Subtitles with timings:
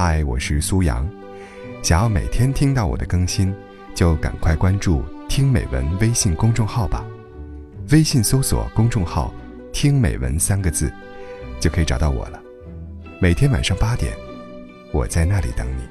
[0.00, 1.04] 嗨，我是苏阳。
[1.82, 3.52] 想要每天听到我的更新，
[3.96, 7.04] 就赶快关注“听美文”微信公众号吧。
[7.90, 9.34] 微信搜索公众号
[9.74, 10.88] “听美文”三个字，
[11.58, 12.40] 就可以找到我了。
[13.20, 14.16] 每天晚上八点，
[14.92, 15.82] 我在那里等你。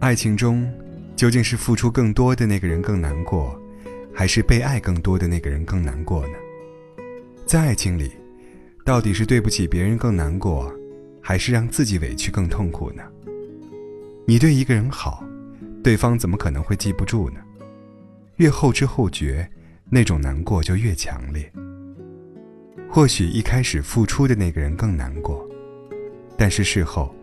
[0.00, 0.68] 爱情中，
[1.14, 3.56] 究竟是付出更多的那个人更难过，
[4.12, 6.34] 还是被爱更多的那个人更难过呢？
[7.46, 8.10] 在爱情里，
[8.84, 10.70] 到底是对不起别人更难过，
[11.22, 13.02] 还是让自己委屈更痛苦呢？
[14.26, 15.24] 你对一个人好，
[15.82, 17.40] 对方怎么可能会记不住呢？
[18.36, 19.48] 越后知后觉，
[19.88, 21.50] 那种难过就越强烈。
[22.86, 25.48] 或许一开始付出的那个人更难过，
[26.36, 27.14] 但是事后，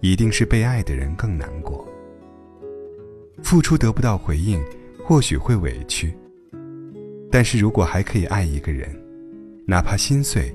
[0.00, 1.88] 一定是被爱的人更难过。
[3.42, 4.62] 付出得不到回应，
[5.02, 6.14] 或许会委屈，
[7.30, 8.94] 但是如果还可以爱一个人。
[9.68, 10.54] 哪怕心碎，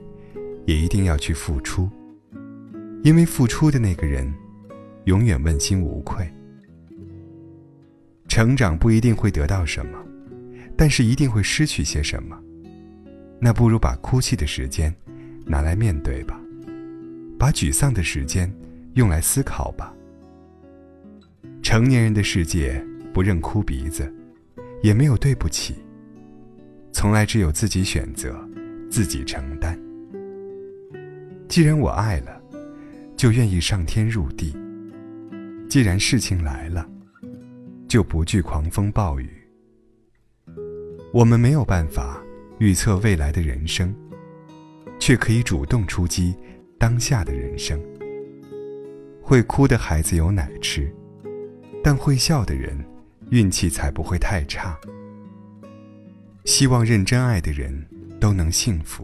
[0.66, 1.90] 也一定要去付出，
[3.04, 4.32] 因为付出的那个人，
[5.06, 6.26] 永远问心无愧。
[8.28, 9.98] 成长不一定会得到什么，
[10.78, 12.40] 但是一定会失去些什么。
[13.40, 14.96] 那不如把哭泣的时间，
[15.46, 16.40] 拿来面对吧，
[17.38, 18.54] 把沮丧的时间，
[18.94, 19.94] 用来思考吧。
[21.62, 24.14] 成年人的世界，不认哭鼻子，
[24.84, 25.76] 也没有对不起，
[26.92, 28.40] 从来只有自己选择。
[28.92, 29.81] 自己承担。
[31.52, 32.42] 既然我爱了，
[33.18, 34.56] 就愿意上天入地；
[35.70, 36.90] 既然事情来了，
[37.90, 39.30] 就不惧狂风暴雨。
[41.12, 42.24] 我们没有办法
[42.60, 43.94] 预测未来的人生，
[44.98, 46.34] 却可以主动出击
[46.80, 47.78] 当下的人生。
[49.22, 50.90] 会哭的孩子有奶吃，
[51.84, 52.82] 但会笑的人，
[53.30, 54.80] 运气才不会太差。
[56.46, 57.86] 希望认真爱的人。
[58.22, 59.04] 都能幸福。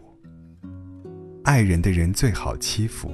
[1.48, 3.10] 爱人的人最好欺负，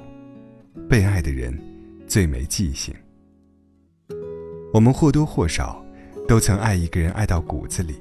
[0.89, 1.57] 被爱的人
[2.05, 2.93] 最没记性。
[4.73, 5.81] 我们或多或少
[6.27, 7.95] 都曾爱一个人，爱到骨子里。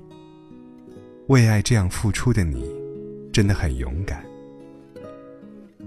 [1.27, 2.67] 为爱这样付出的你，
[3.31, 4.25] 真的很勇敢。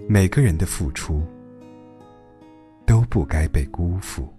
[0.08, 1.26] 每个人的付出
[2.86, 4.32] 都不该被辜负。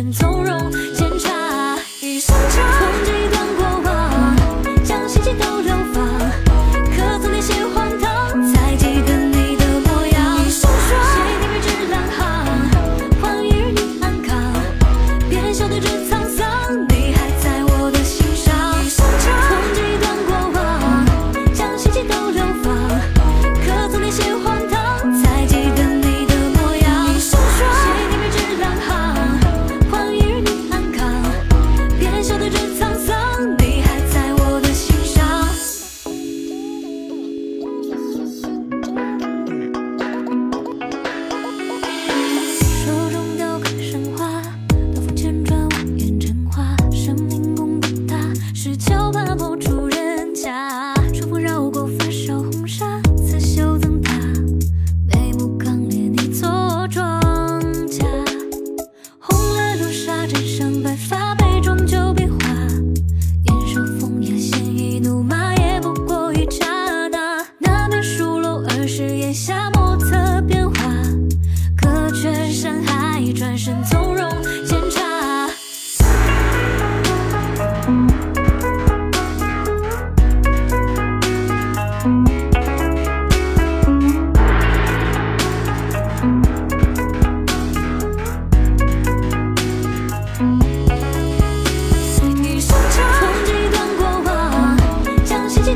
[0.00, 0.99] 很从容。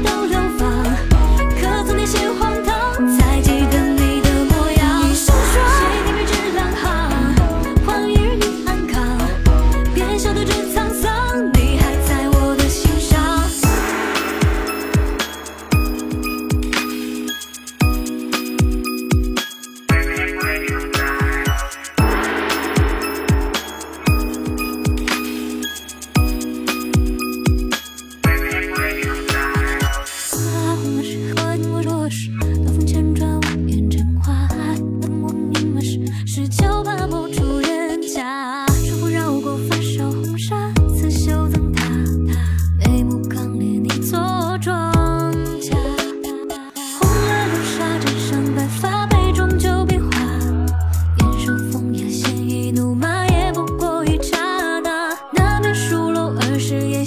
[0.02, 0.23] 都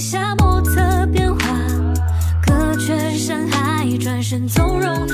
[0.10, 1.38] 下莫测变化，
[2.46, 5.06] 隔却山海转身从容。